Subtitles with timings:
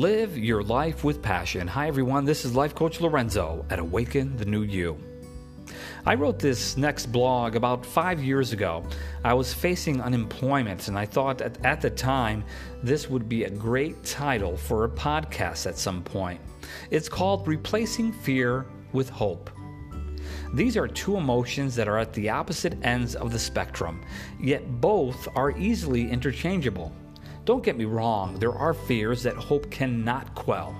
[0.00, 1.68] Live your life with passion.
[1.68, 2.24] Hi, everyone.
[2.24, 4.96] This is Life Coach Lorenzo at Awaken the New You.
[6.06, 8.82] I wrote this next blog about five years ago.
[9.24, 12.44] I was facing unemployment, and I thought at, at, the time
[12.82, 16.40] this would be a great title for a podcast at some point.
[16.90, 19.50] It's called Replacing Fear with Hope.
[20.54, 24.00] These are two emotions that are at the opposite ends of the spectrum,
[24.40, 26.90] yet both are easily interchangeable.
[27.44, 30.76] Don't get me wrong, there are fears that hope cannot quell.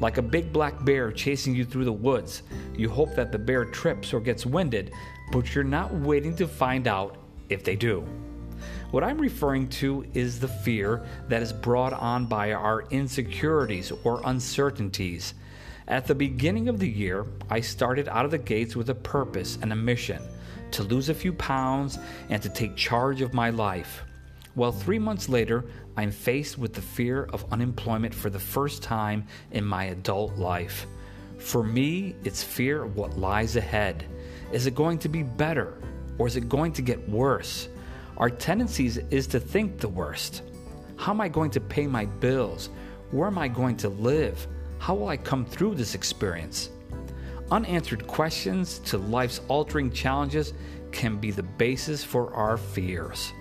[0.00, 2.42] Like a big black bear chasing you through the woods,
[2.76, 4.92] you hope that the bear trips or gets winded,
[5.32, 7.16] but you're not waiting to find out
[7.48, 8.04] if they do.
[8.90, 14.20] What I'm referring to is the fear that is brought on by our insecurities or
[14.26, 15.32] uncertainties.
[15.88, 19.58] At the beginning of the year, I started out of the gates with a purpose
[19.62, 20.22] and a mission
[20.72, 24.04] to lose a few pounds and to take charge of my life.
[24.54, 25.64] Well, three months later,
[25.96, 30.86] I'm faced with the fear of unemployment for the first time in my adult life.
[31.38, 34.04] For me, it's fear of what lies ahead.
[34.52, 35.78] Is it going to be better
[36.18, 37.68] or is it going to get worse?
[38.18, 40.42] Our tendencies is to think the worst.
[40.96, 42.68] How am I going to pay my bills?
[43.10, 44.46] Where am I going to live?
[44.78, 46.68] How will I come through this experience?
[47.50, 50.52] Unanswered questions to life's altering challenges
[50.90, 53.32] can be the basis for our fears.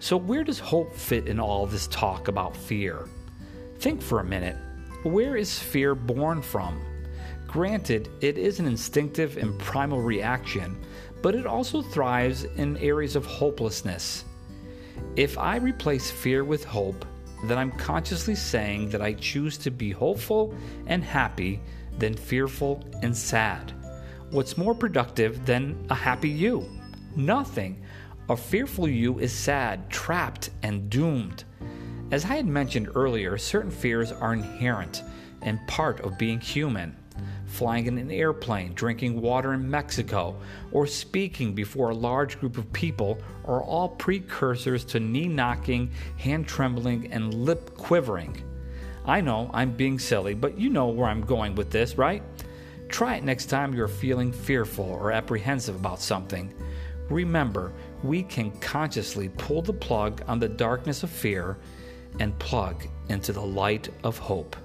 [0.00, 3.08] So, where does hope fit in all this talk about fear?
[3.78, 4.56] Think for a minute.
[5.02, 6.80] Where is fear born from?
[7.46, 10.78] Granted, it is an instinctive and primal reaction,
[11.22, 14.24] but it also thrives in areas of hopelessness.
[15.16, 17.04] If I replace fear with hope,
[17.44, 20.54] then I'm consciously saying that I choose to be hopeful
[20.86, 21.60] and happy
[21.98, 23.72] than fearful and sad.
[24.30, 26.68] What's more productive than a happy you?
[27.16, 27.82] Nothing.
[28.30, 31.44] A fearful you is sad, trapped, and doomed.
[32.10, 35.02] As I had mentioned earlier, certain fears are inherent
[35.40, 36.94] and part of being human.
[37.46, 40.36] Flying in an airplane, drinking water in Mexico,
[40.72, 46.46] or speaking before a large group of people are all precursors to knee knocking, hand
[46.46, 48.42] trembling, and lip quivering.
[49.06, 52.22] I know I'm being silly, but you know where I'm going with this, right?
[52.90, 56.52] Try it next time you're feeling fearful or apprehensive about something.
[57.10, 61.56] Remember, we can consciously pull the plug on the darkness of fear
[62.20, 64.56] and plug into the light of hope.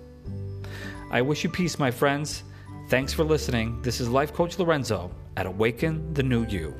[1.09, 2.43] I wish you peace, my friends.
[2.89, 3.81] Thanks for listening.
[3.81, 6.75] This is Life Coach Lorenzo at Awaken the New You.